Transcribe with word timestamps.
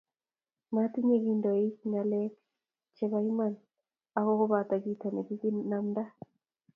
matinye 0.73 1.15
kindonik 1.23 1.75
ngalek 1.89 2.33
che 2.95 3.03
bo 3.11 3.17
iman 3.31 3.53
ako 4.17 4.31
kobo 4.39 4.55
kito 4.85 5.07
nekikinamda 5.11 6.03